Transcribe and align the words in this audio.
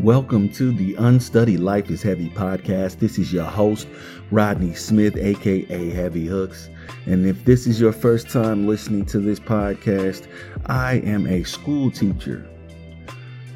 Welcome 0.00 0.48
to 0.50 0.70
the 0.70 0.94
Unstudied 0.94 1.58
Life 1.58 1.90
is 1.90 2.02
Heavy 2.02 2.30
podcast. 2.30 3.00
This 3.00 3.18
is 3.18 3.32
your 3.32 3.42
host, 3.42 3.88
Rodney 4.30 4.72
Smith, 4.72 5.16
aka 5.16 5.90
Heavy 5.90 6.24
Hooks. 6.24 6.70
And 7.06 7.26
if 7.26 7.44
this 7.44 7.66
is 7.66 7.80
your 7.80 7.90
first 7.92 8.28
time 8.28 8.68
listening 8.68 9.06
to 9.06 9.18
this 9.18 9.40
podcast, 9.40 10.28
I 10.66 10.98
am 10.98 11.26
a 11.26 11.42
school 11.42 11.90
teacher. 11.90 12.48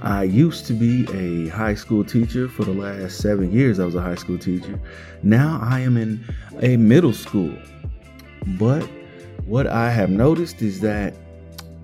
I 0.00 0.24
used 0.24 0.66
to 0.66 0.72
be 0.72 1.06
a 1.12 1.48
high 1.50 1.76
school 1.76 2.02
teacher 2.02 2.48
for 2.48 2.64
the 2.64 2.72
last 2.72 3.20
seven 3.20 3.52
years. 3.52 3.78
I 3.78 3.84
was 3.84 3.94
a 3.94 4.02
high 4.02 4.16
school 4.16 4.36
teacher. 4.36 4.80
Now 5.22 5.60
I 5.62 5.78
am 5.78 5.96
in 5.96 6.24
a 6.60 6.76
middle 6.76 7.12
school. 7.12 7.56
But 8.58 8.82
what 9.44 9.68
I 9.68 9.92
have 9.92 10.10
noticed 10.10 10.60
is 10.60 10.80
that 10.80 11.14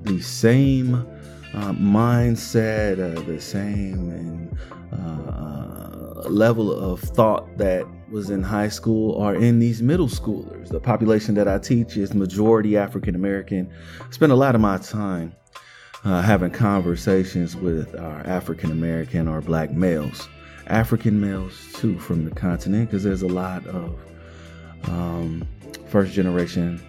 the 0.02 0.20
same 0.20 1.06
uh, 1.54 1.72
mindset, 1.72 2.98
uh, 2.98 3.20
the 3.22 3.40
same 3.40 4.10
and 4.10 4.58
uh, 4.92 6.28
level 6.28 6.72
of 6.72 7.00
thought 7.00 7.56
that 7.58 7.86
was 8.10 8.30
in 8.30 8.42
high 8.42 8.68
school 8.68 9.20
are 9.20 9.34
in 9.34 9.58
these 9.58 9.82
middle 9.82 10.08
schoolers. 10.08 10.68
The 10.68 10.80
population 10.80 11.34
that 11.34 11.48
I 11.48 11.58
teach 11.58 11.96
is 11.96 12.14
majority 12.14 12.76
African 12.76 13.14
American. 13.14 13.72
Spend 14.10 14.32
a 14.32 14.36
lot 14.36 14.54
of 14.54 14.60
my 14.60 14.78
time 14.78 15.34
uh, 16.04 16.22
having 16.22 16.50
conversations 16.50 17.56
with 17.56 17.94
our 17.98 18.20
African 18.20 18.70
American 18.70 19.28
or 19.28 19.40
black 19.40 19.70
males, 19.72 20.28
African 20.66 21.20
males 21.20 21.54
too 21.74 21.98
from 21.98 22.24
the 22.24 22.30
continent, 22.30 22.90
because 22.90 23.04
there's 23.04 23.22
a 23.22 23.28
lot 23.28 23.66
of 23.66 23.98
um, 24.84 25.46
first 25.86 26.12
generation 26.12 26.80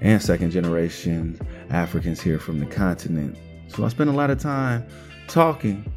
and 0.00 0.22
second 0.22 0.50
generation 0.50 1.38
Africans 1.70 2.20
here 2.20 2.38
from 2.38 2.60
the 2.60 2.66
continent. 2.66 3.36
So 3.68 3.84
I 3.84 3.88
spend 3.88 4.10
a 4.10 4.12
lot 4.12 4.30
of 4.30 4.38
time 4.38 4.86
talking 5.28 5.90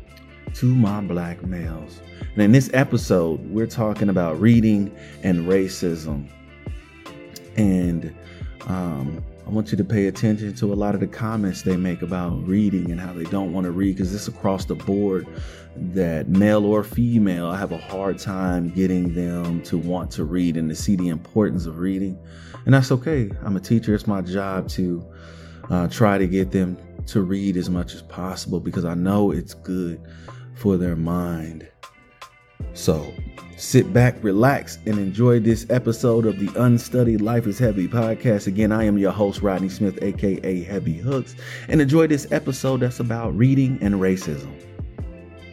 to 0.56 0.66
my 0.66 1.02
black 1.02 1.44
males. 1.44 2.00
And 2.34 2.42
in 2.42 2.52
this 2.52 2.70
episode, 2.74 3.40
we're 3.50 3.68
talking 3.68 4.10
about 4.10 4.40
reading 4.40 4.96
and 5.24 5.48
racism. 5.48 6.28
And 7.58 8.14
um, 8.68 9.24
I 9.46 9.50
want 9.50 9.72
you 9.72 9.78
to 9.78 9.84
pay 9.84 10.08
attention 10.08 10.54
to 10.56 10.74
a 10.74 10.76
lot 10.76 10.94
of 10.94 11.02
the 11.02 11.08
comments 11.08 11.64
they 11.64 11.76
make 11.76 12.02
about 12.02 12.48
reading 12.48 12.92
and 12.92 13.00
how 13.00 13.14
they 13.14 13.24
don't 13.26 13.52
want 13.52 13.66
to 13.66 13.72
read 13.72 13.96
because 13.96 14.14
it's 14.14 14.28
across 14.28 14.66
the 14.66 14.76
board 14.76 15.28
that 15.76 16.28
male 16.28 16.66
or 16.66 16.84
female, 16.84 17.48
I 17.48 17.58
have 17.58 17.72
a 17.72 17.78
hard 17.78 18.20
time 18.20 18.70
getting 18.70 19.14
them 19.14 19.62
to 19.64 19.78
want 19.78 20.12
to 20.12 20.26
read 20.26 20.58
and 20.58 20.70
to 20.70 20.76
see 20.76 20.96
the 20.96 21.10
importance 21.10 21.66
of 21.66 21.80
reading. 21.80 22.20
And 22.66 22.74
that's 22.74 22.92
okay. 22.92 23.32
I'm 23.44 23.56
a 23.56 23.60
teacher. 23.60 23.96
It's 23.96 24.08
my 24.08 24.22
job 24.22 24.68
to 24.70 25.06
uh, 25.70 25.88
try 25.88 26.18
to 26.18 26.28
get 26.28 26.52
them 26.52 26.78
to 27.08 27.22
read 27.22 27.58
as 27.58 27.70
much 27.70 27.94
as 27.94 28.02
possible 28.02 28.60
because 28.60 28.86
I 28.86 28.94
know 28.94 29.32
it's 29.32 29.54
good 29.54 30.02
for 30.56 30.78
their 30.78 30.96
mind. 30.96 31.68
So 32.74 33.14
sit 33.58 33.92
back, 33.92 34.24
relax, 34.24 34.78
and 34.86 34.98
enjoy 34.98 35.40
this 35.40 35.66
episode 35.70 36.26
of 36.26 36.40
the 36.40 36.52
Unstudied 36.62 37.22
Life 37.22 37.48
is 37.48 37.60
Heavy 37.60 37.88
podcast. 37.88 38.48
Again, 38.48 38.72
I 38.72 38.84
am 38.84 38.98
your 38.98 39.12
host, 39.12 39.42
Rodney 39.42 39.70
Smith, 39.70 40.02
aka 40.02 40.64
Heavy 40.64 40.98
Hooks, 40.98 41.36
and 41.68 41.82
enjoy 41.82 42.08
this 42.08 42.32
episode 42.32 42.80
that's 42.82 43.00
about 43.00 43.36
reading 43.36 43.78
and 43.82 43.96
racism. 43.96 44.54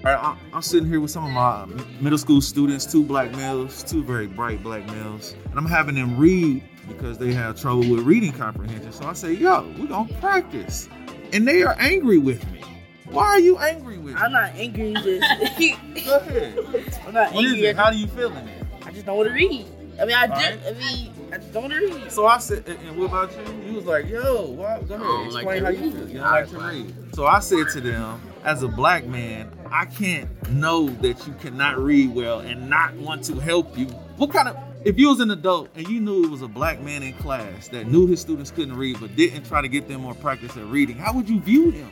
All 0.05 0.15
right, 0.15 0.39
I'm 0.53 0.63
sitting 0.63 0.89
here 0.89 1.01
with 1.01 1.11
some 1.11 1.25
of 1.25 1.33
my 1.33 1.67
middle 2.01 2.19
school 2.19 2.41
students, 2.41 2.87
two 2.87 3.03
black 3.03 3.33
males, 3.33 3.83
two 3.83 4.05
very 4.05 4.29
bright 4.29 4.63
black 4.63 4.87
males, 4.87 5.35
and 5.51 5.59
I'm 5.59 5.67
having 5.67 5.97
them 5.97 6.17
read 6.17 6.63
because 6.87 7.19
they 7.19 7.33
have 7.33 7.61
trouble 7.61 7.81
with 7.81 8.01
reading 8.01 8.33
comprehension. 8.33 8.93
So 8.93 9.07
I 9.07 9.13
say, 9.15 9.33
yo, 9.33 9.71
we're 9.79 9.89
gonna 9.89 10.13
practice. 10.15 10.89
And 11.33 11.47
they 11.47 11.63
are 11.63 11.77
angry 11.79 12.19
with 12.19 12.49
me. 12.53 12.63
Why 13.11 13.25
are 13.27 13.41
you 13.41 13.59
angry 13.59 13.99
with 13.99 14.15
me? 14.15 14.21
I'm 14.21 14.33
not 14.33 14.51
angry. 14.55 14.93
Just 14.95 15.07
Go 16.07 16.17
ahead. 16.19 16.59
I'm 17.07 17.15
not 17.15 17.33
What 17.33 17.45
is 17.45 17.53
angry. 17.53 17.67
it? 17.69 17.77
How 17.77 17.91
do 17.91 17.99
you 17.99 18.07
feel 18.07 18.31
in 18.33 18.49
it? 18.49 18.65
I 18.85 18.91
just 18.91 19.07
don't 19.07 19.17
want 19.17 19.29
to 19.29 19.35
read. 19.35 19.67
I 20.01 20.05
mean, 20.05 20.15
I 20.17 20.27
All 20.27 20.39
did. 20.41 20.61
I 20.67 20.73
mean, 20.79 21.13
I 21.33 21.37
just 21.39 21.53
don't 21.53 21.63
want 21.65 21.75
to 21.75 21.81
read. 21.81 22.13
So 22.13 22.27
I 22.27 22.39
said, 22.39 22.65
and 22.69 22.79
and 22.81 22.97
what 22.99 23.07
about 23.07 23.33
you? 23.33 23.67
You 23.71 23.75
was 23.75 23.85
like, 23.87 24.09
yo, 24.09 24.47
why, 24.51 24.81
go 24.83 24.95
ahead, 24.95 25.07
don't 25.07 25.33
like 25.33 25.45
explain 25.45 25.65
how 25.65 25.71
you 25.71 25.81
read. 25.91 25.93
feel. 25.95 26.09
You 26.09 26.19
don't 26.19 26.31
like 26.31 26.51
to 26.51 26.59
read. 26.59 27.15
So 27.15 27.27
I 27.27 27.41
said 27.41 27.69
to 27.73 27.81
them, 27.81 28.21
as 28.45 28.63
a 28.63 28.69
black 28.69 29.07
man, 29.07 29.51
I 29.71 29.87
can't 29.87 30.29
know 30.51 30.89
that 30.89 31.27
you 31.27 31.35
cannot 31.41 31.79
read 31.79 32.15
well 32.15 32.41
and 32.41 32.71
not 32.71 32.95
want 32.95 33.25
to 33.25 33.35
help 33.41 33.77
you. 33.77 33.87
What 34.17 34.31
kind 34.33 34.49
of 34.49 34.57
if 34.85 34.99
you 34.99 35.09
was 35.09 35.21
an 35.21 35.31
adult 35.31 35.69
and 35.75 35.89
you 35.89 36.01
knew 36.01 36.25
it 36.25 36.31
was 36.31 36.43
a 36.43 36.49
black 36.49 36.81
man 36.81 37.03
in 37.03 37.13
class 37.15 37.69
that 37.69 37.89
knew 37.89 38.07
his 38.07 38.21
students 38.21 38.51
couldn't 38.51 38.77
read 38.77 38.99
but 39.01 39.15
didn't 39.17 39.45
try 39.45 39.61
to 39.61 39.69
get 39.69 39.89
them 39.89 40.03
more 40.03 40.15
practice 40.15 40.57
at 40.57 40.65
reading, 40.67 40.97
how 40.97 41.13
would 41.13 41.29
you 41.29 41.41
view 41.41 41.71
him? 41.71 41.91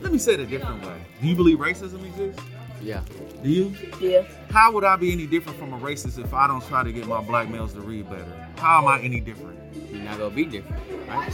Let 0.00 0.12
me 0.12 0.18
say 0.18 0.34
it 0.34 0.40
a 0.40 0.46
different 0.46 0.84
way. 0.84 1.00
Do 1.20 1.28
you 1.28 1.36
believe 1.36 1.58
racism 1.58 2.04
exists? 2.04 2.42
Yeah. 2.82 3.02
Do 3.42 3.48
you? 3.48 3.74
Yeah. 4.00 4.24
How 4.50 4.72
would 4.72 4.84
I 4.84 4.96
be 4.96 5.12
any 5.12 5.26
different 5.26 5.58
from 5.58 5.72
a 5.72 5.78
racist 5.78 6.18
if 6.22 6.34
I 6.34 6.46
don't 6.46 6.64
try 6.66 6.82
to 6.82 6.92
get 6.92 7.06
my 7.06 7.20
black 7.22 7.48
males 7.48 7.72
to 7.74 7.80
read 7.80 8.08
better? 8.10 8.48
How 8.56 8.78
am 8.78 8.88
I 8.88 9.00
any 9.00 9.20
different? 9.20 9.58
You're 9.90 10.02
not 10.02 10.18
gonna 10.18 10.34
be 10.34 10.44
different, 10.44 10.82
right? 11.08 11.32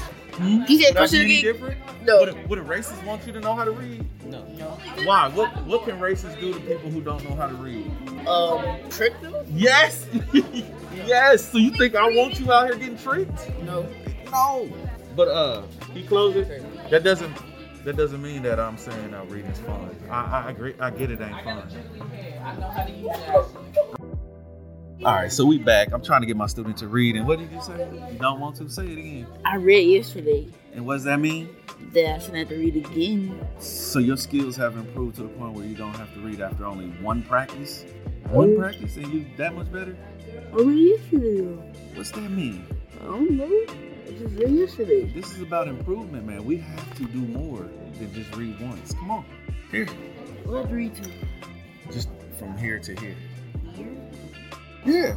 He 0.68 0.82
said, 0.82 0.94
Would 0.94 1.08
I 1.08 1.10
be 1.10 1.18
any 1.20 1.38
again. 1.40 1.52
different? 1.52 1.78
No. 2.04 2.20
Would 2.20 2.28
a, 2.28 2.46
would 2.46 2.58
a 2.58 2.62
racist 2.62 3.04
want 3.04 3.26
you 3.26 3.32
to 3.32 3.40
know 3.40 3.54
how 3.54 3.64
to 3.64 3.72
read? 3.72 4.04
No. 4.24 4.40
Why? 5.04 5.28
What 5.28 5.48
What 5.66 5.84
can 5.84 5.98
racists 5.98 6.38
do 6.38 6.52
to 6.52 6.60
people 6.60 6.90
who 6.90 7.00
don't 7.00 7.28
know 7.28 7.34
how 7.34 7.48
to 7.48 7.54
read? 7.54 7.90
Um, 8.28 8.88
trick 8.90 9.18
them? 9.20 9.34
Yes, 9.48 10.06
yes. 10.94 11.50
So 11.50 11.58
you 11.58 11.70
think 11.70 11.94
I 11.96 12.04
want 12.10 12.38
you 12.38 12.52
out 12.52 12.68
here 12.68 12.76
getting 12.78 12.98
tricked? 12.98 13.50
No. 13.62 13.88
No. 14.30 14.68
But 15.16 15.28
uh, 15.28 15.62
he 15.92 16.04
closes. 16.04 16.46
That 16.90 17.02
doesn't. 17.02 17.34
That 17.88 17.96
doesn't 17.96 18.20
mean 18.20 18.42
that 18.42 18.60
I'm 18.60 18.76
saying 18.76 19.12
that 19.12 19.30
reading's 19.30 19.60
fun. 19.60 19.88
I, 20.10 20.42
I 20.44 20.50
agree. 20.50 20.74
I 20.78 20.90
get 20.90 21.10
it 21.10 21.22
ain't 21.22 21.42
fun. 21.42 21.62
All 25.06 25.14
right, 25.14 25.32
so 25.32 25.46
we 25.46 25.56
back. 25.56 25.90
I'm 25.94 26.02
trying 26.02 26.20
to 26.20 26.26
get 26.26 26.36
my 26.36 26.48
student 26.48 26.76
to 26.76 26.86
read, 26.88 27.16
and 27.16 27.26
what 27.26 27.38
did 27.38 27.50
you 27.50 27.62
say? 27.62 27.88
You 28.12 28.18
don't 28.18 28.40
want 28.40 28.56
to 28.56 28.68
say 28.68 28.84
it 28.88 28.98
again. 28.98 29.26
I 29.46 29.56
read 29.56 29.80
yesterday 29.88 30.48
And 30.74 30.84
what 30.84 30.96
does 30.96 31.04
that 31.04 31.18
mean? 31.18 31.48
that 31.94 32.14
I 32.16 32.18
shouldn't 32.18 32.36
have 32.40 32.48
to 32.50 32.56
read 32.58 32.76
again. 32.76 33.40
So 33.58 34.00
your 34.00 34.18
skills 34.18 34.54
have 34.56 34.76
improved 34.76 35.16
to 35.16 35.22
the 35.22 35.28
point 35.30 35.54
where 35.54 35.64
you 35.64 35.74
don't 35.74 35.94
have 35.96 36.12
to 36.12 36.20
read 36.20 36.42
after 36.42 36.66
only 36.66 36.88
one 37.00 37.22
practice. 37.22 37.86
One 38.28 38.52
Oh. 38.52 38.58
practice, 38.58 38.96
and 38.98 39.06
you 39.10 39.24
that 39.38 39.54
much 39.54 39.72
better. 39.72 39.96
I 40.52 40.56
read 40.56 41.00
yesterday. 41.00 41.72
What's 41.94 42.10
that 42.10 42.30
mean? 42.30 42.66
I 43.00 43.04
don't 43.06 43.30
know. 43.30 43.66
Just 44.08 44.34
read 44.36 44.50
yesterday. 44.50 45.04
This 45.04 45.32
is 45.34 45.42
about 45.42 45.68
improvement, 45.68 46.26
man. 46.26 46.44
We 46.44 46.56
have 46.58 46.96
to 46.96 47.04
do 47.04 47.18
more 47.18 47.60
than 47.98 48.12
just 48.14 48.34
read 48.36 48.58
once. 48.60 48.94
Come 48.94 49.10
on, 49.10 49.24
here, 49.70 49.86
What 50.44 50.70
read 50.70 50.94
to? 50.96 51.10
just 51.92 52.08
from 52.38 52.56
here 52.56 52.78
to 52.78 52.94
here. 52.96 53.16
Yeah. 54.86 55.16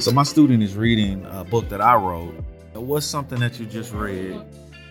So 0.00 0.10
my 0.12 0.22
student 0.24 0.62
is 0.62 0.76
reading 0.76 1.24
a 1.30 1.44
book 1.44 1.68
that 1.70 1.80
I 1.80 1.94
wrote. 1.94 2.34
What's 2.74 3.06
something 3.06 3.40
that 3.40 3.58
you 3.58 3.66
just 3.66 3.92
read 3.92 4.40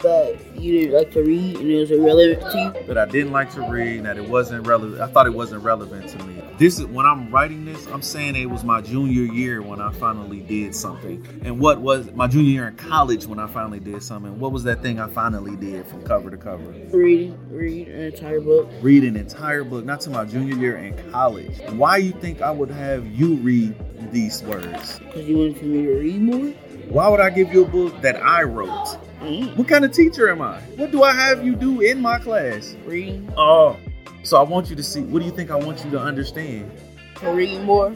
That 0.02 0.38
you 0.56 0.80
didn't 0.82 0.96
like 0.96 1.12
to 1.14 1.22
read 1.24 1.58
and 1.58 1.70
it 1.72 1.80
was 1.80 1.92
irrelevant 1.92 2.42
to 2.52 2.58
you. 2.82 2.88
that 2.88 2.98
I 2.98 3.06
didn't 3.06 3.32
like 3.32 3.52
to 3.54 3.62
read, 3.70 4.04
that 4.04 4.18
it 4.18 4.28
wasn't 4.28 4.66
relevant. 4.68 5.00
I 5.02 5.08
thought 5.08 5.26
it 5.28 5.34
wasn't 5.34 5.64
relevant 5.64 6.10
to 6.10 6.18
me. 6.26 6.42
This 6.58 6.80
is 6.80 6.88
when 6.88 7.06
I'm 7.06 7.30
writing 7.30 7.66
this, 7.66 7.86
I'm 7.86 8.02
saying 8.02 8.36
it 8.36 8.50
was 8.50 8.64
my 8.64 8.82
junior 8.82 9.32
year 9.32 9.62
when 9.62 9.80
I 9.80 9.92
finally 9.92 10.40
did 10.40 10.74
something. 10.74 11.24
And 11.44 11.60
what 11.60 11.82
was 11.82 12.12
my 12.14 12.26
junior 12.26 12.50
year 12.50 12.68
in 12.68 12.76
college 12.76 13.28
when 13.28 13.38
I 13.38 13.46
finally 13.46 13.80
did 13.80 14.02
something? 14.02 14.40
What 14.40 14.52
was 14.52 14.64
that 14.64 14.82
thing 14.82 15.00
I 15.00 15.08
finally 15.08 15.56
did 15.56 15.86
from 15.86 16.02
cover 16.02 16.32
to 16.32 16.38
cover? 16.38 16.64
Reading, 16.92 17.38
read 17.52 17.90
an 17.90 18.02
entire 18.06 18.42
book. 18.42 18.72
Read 18.82 19.04
an 19.04 19.16
entire 19.16 19.64
book, 19.64 19.86
not 19.86 20.02
to 20.02 20.10
my 20.10 20.26
junior 20.26 20.56
year 20.56 20.78
in 20.78 21.12
college. 21.12 21.60
Why 21.74 21.98
you 21.98 22.12
think 22.14 22.42
I 22.42 22.50
would 22.50 22.72
have 22.72 23.06
you 23.06 23.36
read 23.36 23.76
these 24.12 24.42
words? 24.42 24.98
Because 24.98 25.28
you 25.28 25.38
wanted 25.38 25.62
me 25.62 25.84
to 25.84 25.94
read 26.00 26.22
more. 26.22 26.54
Why 26.90 27.08
would 27.08 27.20
I 27.20 27.30
give 27.30 27.54
you 27.54 27.66
a 27.66 27.68
book 27.68 28.02
that 28.02 28.16
I 28.16 28.42
wrote? 28.42 28.98
Mm. 29.22 29.56
What 29.58 29.68
kind 29.68 29.86
of 29.86 29.92
teacher 29.92 30.28
am 30.32 30.42
I? 30.42 30.60
What 30.76 30.92
do 30.92 31.04
I 31.04 31.14
have 31.14 31.46
you 31.46 31.56
do 31.56 31.82
in 31.82 32.02
my 32.02 32.18
class? 32.18 32.76
Reading, 32.86 33.32
Oh, 33.38 33.78
so 34.24 34.38
I 34.38 34.44
want 34.44 34.70
you 34.70 34.76
to 34.76 34.84
see. 34.84 35.02
What 35.02 35.20
do 35.20 35.26
you 35.26 35.32
think 35.32 35.52
I 35.52 35.56
want 35.56 35.84
you 35.84 35.92
to 35.92 36.00
understand? 36.00 36.72
to 37.20 37.32
read 37.32 37.62
more. 37.64 37.96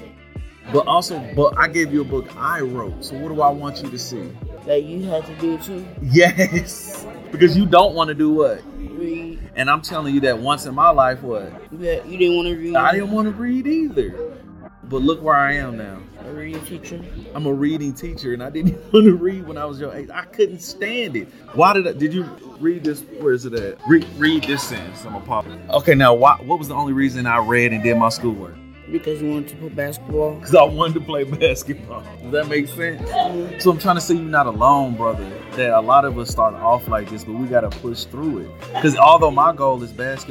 But 0.71 0.88
also, 0.88 1.19
but 1.35 1.57
I 1.57 1.68
gave 1.68 1.91
you 1.91 2.01
a 2.01 2.06
book 2.06 2.35
I 2.35 2.62
wrote. 2.62 3.03
So 3.03 3.18
what 3.18 3.33
do 3.33 3.41
I 3.41 3.50
want 3.50 3.81
you 3.81 3.89
to 3.89 3.97
see? 3.97 4.31
That 4.65 4.83
you 4.83 5.03
had 5.03 5.25
to 5.25 5.35
do 5.35 5.57
too. 5.57 5.85
Yes, 6.01 7.06
because 7.31 7.57
you 7.57 7.65
don't 7.65 7.95
want 7.95 8.09
to 8.09 8.13
do 8.13 8.31
what? 8.31 8.62
Read. 8.77 9.39
And 9.56 9.69
I'm 9.69 9.81
telling 9.81 10.13
you 10.13 10.21
that 10.21 10.38
once 10.38 10.65
in 10.65 10.75
my 10.75 10.89
life, 10.89 11.23
what? 11.23 11.51
Had, 11.51 12.06
you 12.06 12.18
didn't 12.18 12.35
want 12.35 12.47
to 12.47 12.56
read. 12.56 12.75
I 12.75 12.91
didn't 12.91 13.12
want 13.12 13.27
to 13.27 13.33
read 13.33 13.65
either. 13.65 14.38
But 14.83 15.01
look 15.01 15.21
where 15.21 15.35
I 15.35 15.53
am 15.53 15.77
now. 15.77 16.00
Reading 16.41 16.65
teacher. 16.65 16.99
I'm 17.35 17.45
a 17.45 17.53
reading 17.53 17.93
teacher, 17.93 18.33
and 18.33 18.43
I 18.43 18.49
didn't 18.49 18.69
even 18.73 18.91
want 18.91 19.05
to 19.05 19.15
read 19.15 19.47
when 19.47 19.57
I 19.57 19.65
was 19.65 19.79
your 19.79 19.93
age. 19.93 20.09
I 20.11 20.25
couldn't 20.25 20.59
stand 20.59 21.15
it. 21.15 21.27
Why 21.53 21.73
did 21.73 21.88
I? 21.88 21.93
Did 21.93 22.13
you 22.13 22.23
read 22.59 22.83
this? 22.83 23.01
Where 23.19 23.33
is 23.33 23.45
it 23.45 23.53
at? 23.53 23.77
Read, 23.88 24.07
read 24.17 24.43
this 24.43 24.63
sentence. 24.63 25.05
I'm 25.05 25.15
a 25.15 25.21
pop. 25.21 25.45
Okay, 25.69 25.93
now 25.93 26.13
why, 26.13 26.38
what 26.43 26.57
was 26.57 26.67
the 26.67 26.75
only 26.75 26.93
reason 26.93 27.27
I 27.27 27.38
read 27.38 27.73
and 27.73 27.83
did 27.83 27.95
my 27.95 28.09
schoolwork? 28.09 28.55
Because 28.91 29.21
you 29.21 29.29
wanted 29.29 29.49
to 29.49 29.55
play 29.55 29.69
basketball. 29.69 30.35
Because 30.35 30.55
I 30.55 30.63
wanted 30.63 30.95
to 30.95 31.01
play 31.01 31.23
basketball. 31.39 32.03
Does 32.23 32.31
that 32.31 32.47
make 32.47 32.67
sense? 32.67 33.63
So 33.63 33.71
I'm 33.71 33.77
trying 33.77 33.95
to 33.95 34.01
say 34.01 34.15
you're 34.15 34.23
not 34.23 34.47
alone, 34.47 34.97
brother. 34.97 35.29
That 35.51 35.77
a 35.77 35.79
lot 35.79 36.03
of 36.03 36.17
us 36.17 36.29
start 36.29 36.55
off 36.55 36.88
like 36.88 37.09
this, 37.09 37.23
but 37.23 37.35
we 37.35 37.47
got 37.47 37.61
to 37.61 37.69
push 37.69 38.03
through 38.05 38.39
it. 38.39 38.49
Because 38.73 38.97
although 38.97 39.31
my 39.31 39.53
goal 39.53 39.81
is 39.83 39.93
basketball. 39.93 40.29